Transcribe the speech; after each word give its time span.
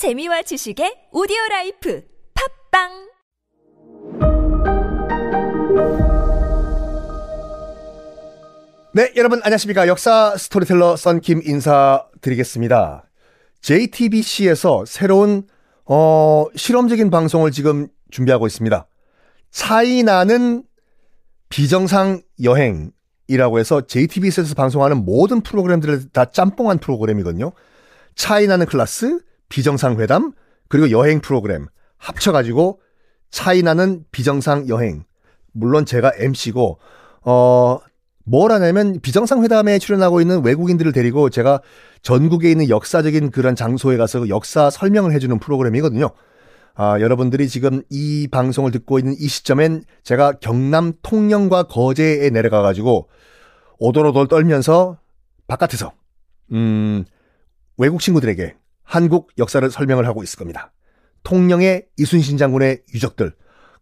재미와 0.00 0.40
지식의 0.40 1.08
오디오 1.12 1.36
라이프 1.50 2.02
팟빵 2.70 2.88
네, 8.94 9.12
여러분 9.16 9.42
안녕하십니까. 9.42 9.86
역사 9.88 10.34
스토리텔러 10.38 10.96
썬킴 10.96 11.42
인사드리겠습니다. 11.44 13.10
JTBC에서 13.60 14.86
새로운 14.86 15.46
어, 15.84 16.46
실험적인 16.56 17.10
방송을 17.10 17.50
지금 17.50 17.88
준비하고 18.10 18.46
있습니다. 18.46 18.86
차이나는 19.50 20.64
비정상 21.50 22.22
여행이라고 22.42 23.58
해서 23.58 23.86
JTBC에서 23.86 24.54
방송하는 24.54 25.04
모든 25.04 25.42
프로그램들을 25.42 26.08
다 26.12 26.30
짬뽕한 26.30 26.78
프로그램이거든요. 26.78 27.52
차이나는 28.14 28.64
클래스, 28.64 29.20
비정상 29.50 30.00
회담, 30.00 30.32
그리고 30.68 30.90
여행 30.90 31.20
프로그램 31.20 31.66
합쳐가지고 31.98 32.80
차이나는 33.30 34.04
비정상 34.10 34.68
여행. 34.68 35.04
물론 35.52 35.84
제가 35.84 36.12
MC고, 36.16 36.78
어, 37.22 37.78
뭘 38.24 38.52
하냐면 38.52 39.00
비정상회담에 39.00 39.78
출연하고 39.78 40.20
있는 40.20 40.44
외국인들을 40.44 40.92
데리고 40.92 41.30
제가 41.30 41.60
전국에 42.02 42.50
있는 42.50 42.68
역사적인 42.68 43.30
그런 43.30 43.56
장소에 43.56 43.96
가서 43.96 44.28
역사 44.28 44.70
설명을 44.70 45.12
해주는 45.12 45.38
프로그램이거든요. 45.38 46.10
아, 46.74 47.00
여러분들이 47.00 47.48
지금 47.48 47.82
이 47.90 48.28
방송을 48.30 48.70
듣고 48.70 48.98
있는 48.98 49.14
이 49.18 49.26
시점엔 49.26 49.82
제가 50.04 50.32
경남 50.34 50.92
통영과 51.02 51.64
거제에 51.64 52.30
내려가가지고 52.30 53.08
오돌오돌 53.78 54.28
떨면서 54.28 54.98
바깥에서, 55.46 55.92
음, 56.52 57.04
외국 57.76 58.00
친구들에게 58.00 58.54
한국 58.90 59.30
역사를 59.38 59.70
설명을 59.70 60.04
하고 60.08 60.24
있을 60.24 60.36
겁니다. 60.36 60.72
통영의 61.22 61.86
이순신 61.96 62.36
장군의 62.38 62.82
유적들, 62.92 63.32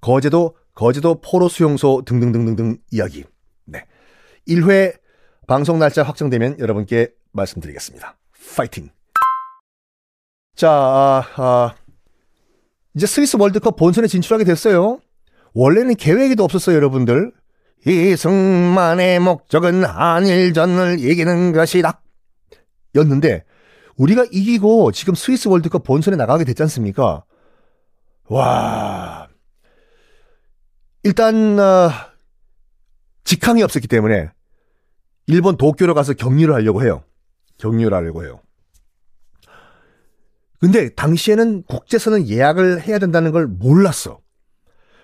거제도, 0.02 0.54
거제도 0.74 1.22
포로 1.22 1.48
수용소 1.48 2.02
등등등등등 2.04 2.76
이야기. 2.90 3.24
네. 3.64 3.86
1회 4.46 4.98
방송 5.46 5.78
날짜 5.78 6.02
확정되면 6.02 6.58
여러분께 6.58 7.08
말씀드리겠습니다. 7.32 8.18
파이팅! 8.54 8.90
자, 10.54 10.70
아, 10.70 11.24
아, 11.36 11.74
이제 12.94 13.06
스위스 13.06 13.38
월드컵 13.38 13.76
본선에 13.76 14.08
진출하게 14.08 14.44
됐어요. 14.44 15.00
원래는 15.54 15.94
계획에도 15.94 16.44
없었어요, 16.44 16.76
여러분들. 16.76 17.32
이 17.86 18.14
승만의 18.14 19.20
목적은 19.20 19.84
한일전을 19.84 20.98
이기는 21.00 21.52
것이다. 21.52 22.02
였는데, 22.94 23.44
우리가 23.98 24.24
이기고 24.30 24.92
지금 24.92 25.14
스위스 25.14 25.48
월드컵 25.48 25.82
본선에 25.82 26.16
나가게 26.16 26.44
됐지 26.44 26.62
않습니까? 26.62 27.24
와. 28.28 29.28
일단, 31.02 31.58
어, 31.58 31.90
직항이 33.24 33.62
없었기 33.62 33.88
때문에 33.88 34.30
일본 35.26 35.56
도쿄로 35.56 35.94
가서 35.94 36.14
격리를 36.14 36.52
하려고 36.52 36.82
해요. 36.82 37.02
격리를 37.58 37.92
하려고 37.92 38.24
해요. 38.24 38.40
근데 40.60 40.88
당시에는 40.94 41.64
국제선은 41.64 42.28
예약을 42.28 42.82
해야 42.82 42.98
된다는 42.98 43.30
걸 43.32 43.46
몰랐어. 43.46 44.20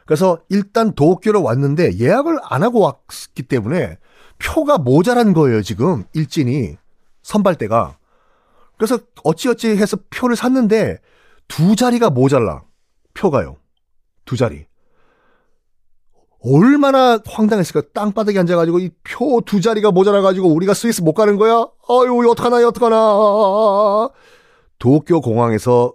그래서 0.07 0.41
일단 0.49 0.95
도쿄로 0.95 1.43
왔는데 1.43 1.99
예약을 1.99 2.39
안 2.43 2.63
하고 2.63 2.81
왔기 2.81 3.45
때문에 3.45 3.99
표가 4.39 4.79
모자란 4.79 5.33
거예요, 5.33 5.63
지금. 5.63 6.05
일진이. 6.13 6.77
선발대가. 7.23 7.99
그래서 8.77 8.99
어찌어찌 9.23 9.69
해서 9.71 9.97
표를 10.11 10.37
샀는데 10.37 10.99
두 11.49 11.77
자리가 11.77 12.11
모자라. 12.11 12.65
표가요. 13.15 13.57
두 14.25 14.37
자리. 14.37 14.67
얼마나 16.47 17.19
황당했을까. 17.27 17.83
땅바닥에 17.95 18.39
앉아가지고 18.39 18.79
이 18.81 18.91
표 19.03 19.41
두 19.43 19.61
자리가 19.61 19.91
모자라가지고 19.93 20.49
우리가 20.55 20.75
스위스 20.75 21.01
못 21.01 21.15
가는 21.15 21.37
거야? 21.37 21.55
아유, 21.89 22.29
어떡하나, 22.31 22.67
어떡하나. 22.69 24.11
도쿄 24.79 25.21
공항에서 25.21 25.95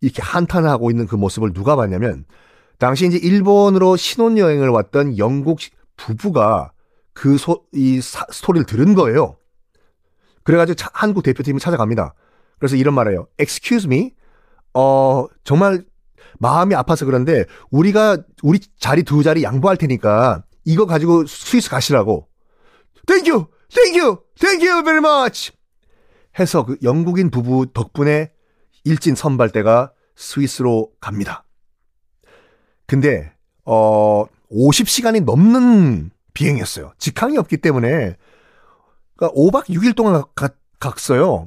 이렇게 0.00 0.20
한탄하고 0.22 0.90
있는 0.90 1.06
그 1.06 1.14
모습을 1.14 1.52
누가 1.52 1.76
봤냐면, 1.76 2.24
당시 2.78 3.06
이제 3.06 3.16
일본으로 3.18 3.96
신혼여행을 3.96 4.68
왔던 4.70 5.18
영국 5.18 5.58
부부가 5.96 6.72
그 7.12 7.38
소, 7.38 7.62
이 7.72 8.00
사, 8.00 8.26
스토리를 8.30 8.66
들은 8.66 8.94
거예요. 8.94 9.36
그래가지고 10.44 10.74
차, 10.76 10.90
한국 10.92 11.22
대표팀을 11.22 11.60
찾아갑니다. 11.60 12.14
그래서 12.58 12.76
이런 12.76 12.94
말을 12.94 13.12
해요. 13.12 13.26
Excuse 13.38 13.86
me. 13.86 14.14
어, 14.74 15.26
정말 15.44 15.84
마음이 16.38 16.74
아파서 16.74 17.04
그런데 17.04 17.44
우리가 17.70 18.18
우리 18.42 18.58
자리 18.78 19.02
두 19.02 19.22
자리 19.22 19.42
양보할 19.42 19.76
테니까 19.76 20.44
이거 20.64 20.86
가지고 20.86 21.26
스위스 21.26 21.70
가시라고. 21.70 22.28
Thank 23.06 23.32
you, 23.32 23.46
thank 23.72 24.00
you, 24.00 24.18
thank 24.38 24.68
you 24.68 24.82
very 24.82 24.98
much. 24.98 25.52
해서 26.38 26.64
그 26.64 26.76
영국인 26.82 27.30
부부 27.30 27.72
덕분에 27.72 28.32
일진 28.84 29.14
선발대가 29.14 29.92
스위스로 30.16 30.90
갑니다. 31.00 31.44
근데 32.86 33.32
어 33.64 34.24
50시간이 34.50 35.24
넘는 35.24 36.10
비행이었어요. 36.34 36.92
직항이 36.98 37.38
없기 37.38 37.58
때문에 37.58 38.16
그러니까 39.22 39.40
5박 39.40 39.66
6일 39.66 39.94
동안 39.94 40.24
가, 40.34 40.50
갔어요. 40.80 41.46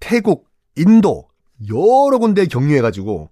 태국, 0.00 0.48
인도 0.74 1.28
여러 1.68 2.18
군데 2.18 2.46
격리해가지고 2.46 3.30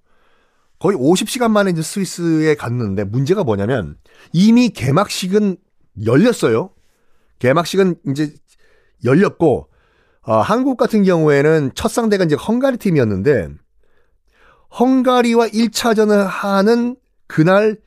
거의 0.79 0.99
50시간 0.99 1.51
만에 1.51 1.71
이제 1.71 1.81
스위스에 1.81 2.55
갔는데 2.55 3.05
문제가 3.05 3.45
뭐냐면 3.45 3.97
이미 4.33 4.69
개막식은 4.69 5.57
열렸어요. 6.05 6.71
개막식은 7.39 7.97
이제 8.09 8.35
열렸고 9.05 9.71
어, 10.23 10.37
한국 10.41 10.77
같은 10.77 11.03
경우에는 11.03 11.71
첫 11.75 11.89
상대가 11.89 12.25
이제 12.25 12.35
헝가리 12.35 12.77
팀이었는데 12.77 13.49
헝가리와 14.79 15.49
1차전을 15.49 16.25
하는 16.25 16.97
그날 17.27 17.79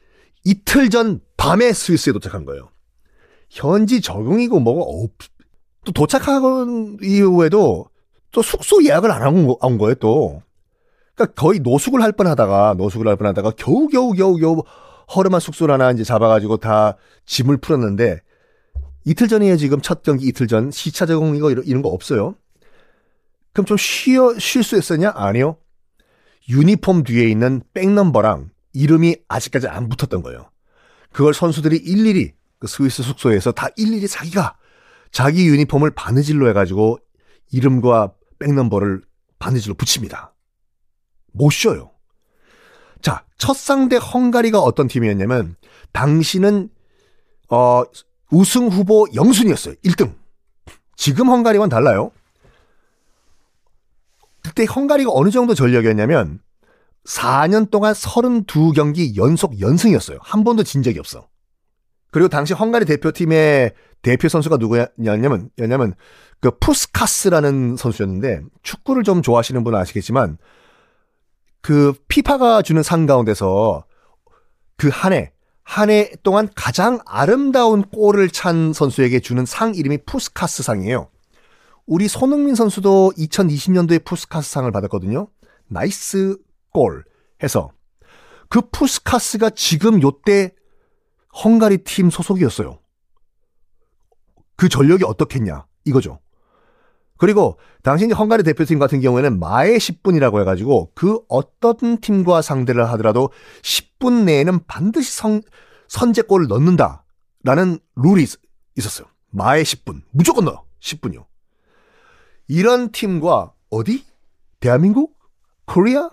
이틀 0.44 0.90
전 0.90 1.22
밤에 1.38 1.74
스위스에 1.74 2.13
도착한 2.13 2.46
거예요. 2.46 2.72
현지 3.50 4.02
적응이고 4.02 4.59
뭐가 4.62 4.81
없, 4.84 5.12
또 5.85 5.91
도착한 5.91 6.97
이후에도 7.01 7.88
또 8.31 8.41
숙소 8.41 8.84
예약을 8.84 9.12
안한 9.12 9.78
거예요, 9.78 9.95
또. 9.95 10.41
그러니까 11.16 11.34
거의 11.41 11.59
노숙을 11.59 12.01
할 12.01 12.12
뻔하다가 12.12 12.75
노숙을 12.78 13.07
할 13.07 13.16
뻔하다가 13.17 13.51
겨우 13.57 13.88
겨우 13.88 14.13
겨우 14.13 14.38
겨우 14.38 14.63
허름한 15.16 15.40
숙소를 15.40 15.73
하나 15.73 15.91
이제 15.91 16.03
잡아가지고 16.03 16.57
다 16.57 16.95
짐을 17.25 17.57
풀었는데 17.57 18.22
이틀 19.06 19.28
전이에요 19.28 19.57
지금 19.57 19.81
첫 19.81 20.03
경기 20.03 20.28
이틀 20.28 20.47
전 20.47 20.72
시차 20.72 21.06
적응 21.06 21.35
이거 21.35 21.51
이런 21.51 21.81
거 21.81 21.90
없어요. 21.90 22.35
그럼 23.51 23.66
좀 23.66 23.78
쉬어 23.78 24.38
쉴 24.38 24.63
수 24.63 24.78
있었냐? 24.78 25.11
아니요. 25.16 25.57
유니폼 26.47 27.03
뒤에 27.03 27.28
있는 27.29 27.61
백넘버랑 27.73 28.51
이름이 28.73 29.17
아직까지 29.28 29.67
안 29.67 29.90
붙었던 29.90 30.22
거예요. 30.22 30.50
그걸 31.11 31.34
선수들이 31.34 31.78
일일이 31.78 32.34
그 32.59 32.67
스위스 32.67 33.03
숙소에서 33.03 33.51
다 33.51 33.67
일일이 33.75 34.07
자기가 34.07 34.56
자기 35.12 35.47
유니폼을 35.47 35.92
바느질로 35.92 36.50
해가지고 36.50 37.00
이름과 37.52 38.14
백넘버를 38.40 39.02
바느질로 39.40 39.75
붙입니다. 39.75 40.34
못 41.31 41.50
쉬어요. 41.52 41.92
자, 43.02 43.25
첫 43.38 43.56
상대 43.56 43.97
헝가리가 43.97 44.59
어떤 44.59 44.88
팀이었냐면 44.88 45.56
당시는 45.94 46.70
어 47.50 47.84
우승 48.31 48.68
후보 48.68 49.08
영순이었어요. 49.14 49.75
1등. 49.84 50.14
지금 50.96 51.30
헝가리와는 51.30 51.70
달라요. 51.70 52.12
그때 54.44 54.66
헝가리가 54.66 55.12
어느 55.14 55.31
정도 55.31 55.53
전력이었냐면 55.53 56.40
4년 57.06 57.72
동안 57.72 57.94
32경기 57.94 59.16
연속 59.16 59.59
연승이었어요. 59.59 60.20
한 60.22 60.44
번도 60.44 60.64
진 60.64 60.84
적이 60.84 61.00
없어. 61.00 61.28
그리고 62.11 62.28
당시 62.28 62.53
헝가리 62.53 62.85
대표팀의 62.85 63.73
대표 64.01 64.29
선수가 64.29 64.57
누구였냐면, 64.57 65.49
였냐면, 65.57 65.93
그 66.40 66.51
푸스카스라는 66.59 67.75
선수였는데, 67.78 68.41
축구를 68.63 69.03
좀 69.03 69.22
좋아하시는 69.22 69.63
분은 69.63 69.78
아시겠지만, 69.79 70.37
그 71.61 71.93
피파가 72.07 72.61
주는 72.61 72.81
상 72.84 73.05
가운데서 73.05 73.84
그 74.78 74.90
한 74.90 75.11
해, 75.13 75.34
한 75.63 75.90
해 75.90 76.11
동안 76.23 76.49
가장 76.55 76.99
아름다운 77.05 77.84
골을 77.84 78.29
찬 78.29 78.72
선수에게 78.73 79.19
주는 79.19 79.46
상 79.46 79.75
이름이 79.75 79.99
푸스카스 80.05 80.63
상이에요. 80.63 81.09
우리 81.85 82.07
손흥민 82.07 82.55
선수도 82.55 83.11
2020년도에 83.17 84.05
푸스카스 84.05 84.49
상을 84.49 84.72
받았거든요. 84.72 85.28
nice 85.67 86.38
골 86.72 87.03
해서 87.43 87.72
그 88.47 88.61
푸스카스가 88.72 89.51
지금 89.51 90.01
요때 90.01 90.53
헝가리 91.43 91.79
팀 91.79 92.09
소속이었어요. 92.09 92.79
그 94.59 94.67
전력이 94.67 95.06
어떻겠냐 95.06 95.66
이거죠. 95.85 96.20
그리고 97.17 97.58
이제 97.96 98.14
헝가리 98.14 98.44
대표팀 98.44 98.78
같은 98.78 99.00
경우에는 99.00 99.40
마의 99.40 99.78
10분이라고 99.78 100.41
해가지고 100.41 100.91
그 100.96 101.20
어떤 101.29 102.00
팀과 102.02 102.41
상대를 102.41 102.90
하더라도 102.91 103.32
10분 103.61 104.26
내에는 104.26 104.66
반드시 104.67 105.16
선, 105.16 105.41
선제골을 105.88 106.47
넣는다라는 106.47 107.79
룰이 107.96 108.23
있, 108.23 108.32
있었어요. 108.78 109.08
마의 109.32 109.64
10분. 109.64 110.02
무조건 110.11 110.46
넣어. 110.46 110.66
10분이요. 110.82 111.26
이런 112.50 112.91
팀과 112.91 113.53
어디? 113.70 114.03
대한민국? 114.59 115.17
코리아? 115.66 116.09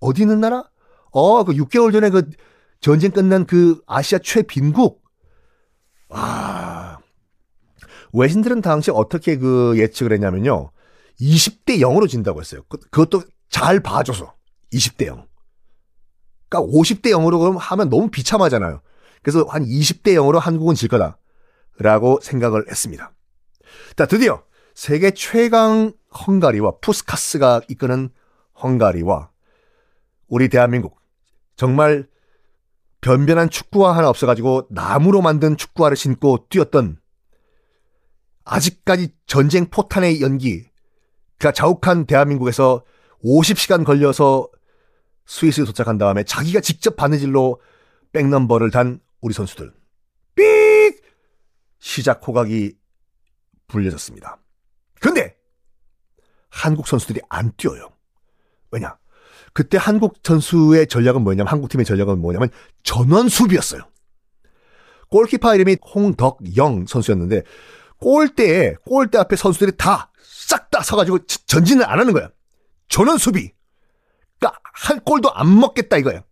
어디 0.00 0.22
있는 0.22 0.40
나라? 0.40 0.64
어, 1.10 1.42
그 1.42 1.52
6개월 1.52 1.92
전에 1.92 2.10
그 2.10 2.30
전쟁 2.80 3.10
끝난 3.10 3.44
그 3.44 3.80
아시아 3.86 4.20
최빈국. 4.20 5.02
와. 6.10 6.77
외신들은 8.12 8.60
당시 8.62 8.90
어떻게 8.90 9.36
그 9.36 9.74
예측을 9.76 10.12
했냐면요. 10.12 10.70
20대 11.20 11.80
0으로 11.80 12.08
진다고 12.08 12.40
했어요. 12.40 12.62
그, 12.68 12.78
그것도 12.78 13.22
잘 13.48 13.80
봐줘서. 13.80 14.34
20대 14.72 15.06
0. 15.06 15.26
그러니까 16.48 16.72
50대 16.72 17.06
0으로 17.06 17.38
그럼 17.38 17.56
하면 17.56 17.88
너무 17.88 18.10
비참하잖아요. 18.10 18.80
그래서 19.22 19.44
한 19.44 19.64
20대 19.64 20.14
0으로 20.14 20.38
한국은 20.38 20.74
질 20.74 20.88
거다. 20.88 21.18
라고 21.78 22.18
생각을 22.22 22.66
했습니다. 22.68 23.12
자, 23.96 24.06
드디어 24.06 24.42
세계 24.74 25.10
최강 25.12 25.92
헝가리와 26.26 26.78
푸스카스가 26.80 27.62
이끄는 27.68 28.10
헝가리와 28.62 29.30
우리 30.28 30.48
대한민국 30.48 30.98
정말 31.56 32.06
변변한 33.00 33.50
축구화 33.50 33.96
하나 33.96 34.08
없어가지고 34.08 34.66
나무로 34.70 35.22
만든 35.22 35.56
축구화를 35.56 35.96
신고 35.96 36.46
뛰었던 36.48 36.98
아직까지 38.48 39.14
전쟁 39.26 39.68
포탄의 39.68 40.20
연기가 40.22 41.52
자욱한 41.54 42.06
대한민국에서 42.06 42.82
50시간 43.22 43.84
걸려서 43.84 44.48
스위스에 45.26 45.64
도착한 45.64 45.98
다음에 45.98 46.24
자기가 46.24 46.60
직접 46.60 46.96
바느질로 46.96 47.60
백넘버를 48.12 48.70
단 48.70 49.00
우리 49.20 49.34
선수들. 49.34 49.72
삑! 50.34 51.02
시작 51.78 52.26
호각이 52.26 52.74
불려졌습니다. 53.66 54.38
근데 55.00 55.36
한국 56.48 56.88
선수들이 56.88 57.20
안 57.28 57.52
뛰어요. 57.56 57.90
왜냐? 58.70 58.96
그때 59.52 59.76
한국 59.76 60.14
선수의 60.22 60.86
전략은 60.86 61.22
뭐냐면 61.22 61.48
한국 61.48 61.68
팀의 61.68 61.84
전략은 61.84 62.18
뭐냐면 62.20 62.48
전원 62.82 63.28
수비였어요. 63.28 63.82
골키퍼 65.10 65.54
이름이 65.54 65.76
홍덕영 65.94 66.86
선수였는데 66.86 67.42
골대에 68.00 68.74
골대 68.84 69.18
앞에 69.18 69.36
선수들이 69.36 69.72
다 69.76 70.10
싹다 70.22 70.82
서가지고 70.82 71.26
전진을 71.46 71.84
안 71.88 71.98
하는 71.98 72.12
거야. 72.12 72.30
전원 72.88 73.18
수비. 73.18 73.52
그러니까 74.38 74.60
한 74.72 75.00
골도 75.00 75.32
안 75.32 75.58
먹겠다 75.58 75.96
이거야. 75.98 76.22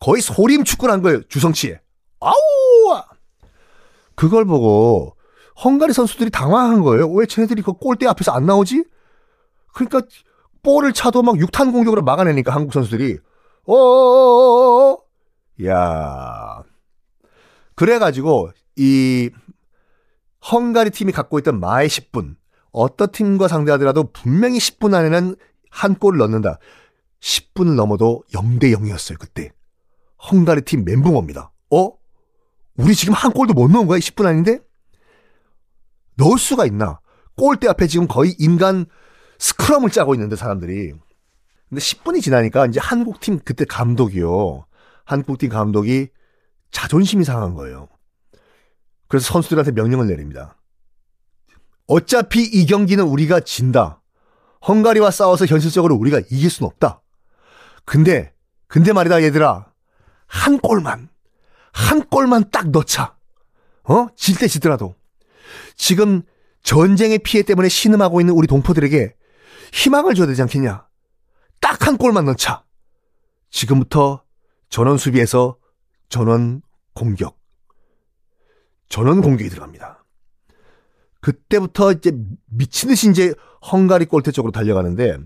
거의 0.00 0.22
소림 0.22 0.64
축구를 0.64 0.92
한 0.92 1.02
거예요. 1.02 1.22
주성치에. 1.28 1.80
아우! 2.20 3.02
그걸 4.14 4.44
보고 4.44 5.16
헝가리 5.64 5.92
선수들이 5.92 6.30
당황한 6.30 6.82
거예요. 6.82 7.08
왜 7.10 7.26
쟤네들이 7.26 7.62
그 7.62 7.72
골대 7.72 8.06
앞에서 8.06 8.32
안 8.32 8.46
나오지? 8.46 8.84
그러니까 9.74 10.02
볼을 10.62 10.92
차도 10.92 11.22
막 11.22 11.38
육탄 11.38 11.72
공격으로 11.72 12.02
막아내니까 12.02 12.52
한국 12.52 12.72
선수들이 12.72 13.18
어어어어어 13.66 14.98
야 15.66 16.62
그래가지고 17.74 18.50
이 18.76 19.30
헝가리 20.50 20.90
팀이 20.90 21.12
갖고 21.12 21.38
있던 21.38 21.60
마의 21.60 21.88
10분 21.88 22.36
어떤 22.70 23.10
팀과 23.10 23.48
상대하더라도 23.48 24.12
분명히 24.12 24.58
10분 24.58 24.94
안에는 24.94 25.36
한 25.70 25.94
골을 25.94 26.18
넣는다. 26.18 26.58
10분을 27.20 27.74
넘어도 27.74 28.22
0대 28.32 28.74
0이었어요 28.74 29.18
그때. 29.18 29.52
헝가리 30.30 30.62
팀 30.62 30.84
멘붕입니다. 30.84 31.52
어? 31.70 31.92
우리 32.76 32.94
지금 32.94 33.14
한 33.14 33.32
골도 33.32 33.54
못 33.54 33.70
넣은 33.70 33.86
거야? 33.86 33.98
10분 33.98 34.26
아닌데? 34.26 34.60
넣을 36.16 36.38
수가 36.38 36.66
있나? 36.66 37.00
골대 37.36 37.68
앞에 37.68 37.86
지금 37.86 38.08
거의 38.08 38.34
인간 38.38 38.86
스크럼을 39.38 39.90
짜고 39.90 40.14
있는데 40.14 40.36
사람들이. 40.36 40.92
근데 41.68 41.80
10분이 41.80 42.22
지나니까 42.22 42.66
이제 42.66 42.80
한국팀 42.80 43.40
그때 43.44 43.64
감독이요. 43.64 44.64
한국팀 45.04 45.50
감독이 45.50 46.08
자존심이 46.70 47.24
상한 47.24 47.54
거예요. 47.54 47.88
그래서 49.08 49.32
선수들한테 49.32 49.72
명령을 49.72 50.06
내립니다. 50.06 50.56
어차피 51.86 52.42
이 52.42 52.66
경기는 52.66 53.02
우리가 53.04 53.40
진다. 53.40 54.02
헝가리와 54.66 55.10
싸워서 55.10 55.46
현실적으로 55.46 55.94
우리가 55.96 56.20
이길 56.30 56.50
순 56.50 56.66
없다. 56.66 57.00
근데, 57.84 58.34
근데 58.66 58.92
말이다, 58.92 59.22
얘들아. 59.22 59.72
한 60.26 60.58
골만, 60.58 61.08
한 61.72 62.04
골만 62.06 62.50
딱 62.50 62.68
넣자. 62.70 63.16
어? 63.84 64.08
질 64.14 64.36
때 64.38 64.46
지더라도. 64.46 64.94
지금 65.76 66.22
전쟁의 66.62 67.20
피해 67.20 67.42
때문에 67.42 67.70
신음하고 67.70 68.20
있는 68.20 68.34
우리 68.34 68.46
동포들에게 68.46 69.14
희망을 69.72 70.14
줘야 70.14 70.26
되지 70.26 70.42
않겠냐? 70.42 70.86
딱 71.60 71.86
한 71.86 71.96
골만 71.96 72.26
넣자. 72.26 72.64
지금부터 73.50 74.22
전원 74.68 74.98
수비에서 74.98 75.56
전원 76.10 76.60
공격. 76.92 77.37
전원 78.88 79.20
공격이 79.20 79.50
들어갑니다. 79.50 80.04
그때부터 81.20 81.92
이제 81.92 82.12
미친 82.46 82.88
듯이 82.88 83.10
이제 83.10 83.34
헝가리 83.70 84.06
골대 84.06 84.30
쪽으로 84.30 84.52
달려가는데 84.52 85.18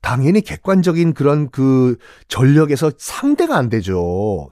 당연히 0.00 0.40
객관적인 0.40 1.14
그런 1.14 1.50
그 1.50 1.96
전력에서 2.28 2.92
상대가 2.98 3.56
안 3.56 3.68
되죠. 3.68 4.50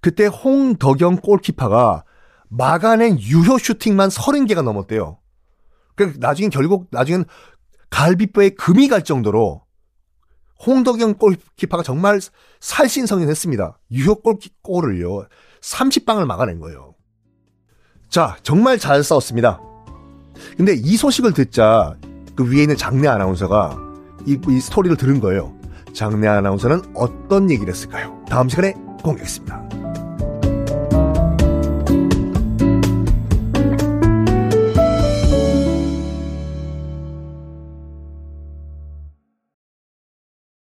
그때 0.00 0.26
홍덕영 0.26 1.16
골키퍼가 1.16 2.04
막아낸 2.48 3.18
유효 3.18 3.58
슈팅만 3.58 4.10
30개가 4.10 4.62
넘었대요. 4.62 5.18
그 5.96 6.14
나중엔 6.18 6.50
결국 6.50 6.88
나중엔 6.90 7.24
갈비뼈에 7.90 8.50
금이 8.50 8.88
갈 8.88 9.02
정도로 9.02 9.62
홍덕영 10.66 11.14
골키퍼가 11.14 11.82
정말 11.82 12.20
살신성인했습니다. 12.60 13.78
유효 13.92 14.20
골을요 14.62 15.26
30방을 15.60 16.26
막아낸 16.26 16.60
거예요. 16.60 16.93
자, 18.14 18.36
정말 18.44 18.78
잘 18.78 19.02
싸웠습니다. 19.02 19.60
근데 20.56 20.72
이 20.72 20.96
소식을 20.96 21.32
듣자 21.32 21.96
그 22.36 22.48
위에 22.48 22.62
있는 22.62 22.76
장내 22.76 23.08
아나운서가 23.08 23.76
이, 24.24 24.38
이 24.48 24.60
스토리를 24.60 24.96
들은 24.96 25.18
거예요. 25.18 25.52
장내 25.92 26.28
아나운서는 26.28 26.80
어떤 26.94 27.50
얘기를 27.50 27.74
했을까요? 27.74 28.16
다음 28.28 28.48
시간에 28.48 28.74
공개하겠습니다. 29.02 29.63